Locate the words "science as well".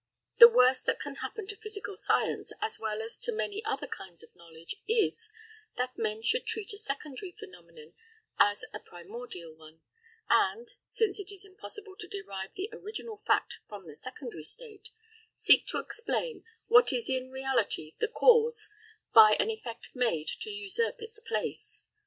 1.95-3.03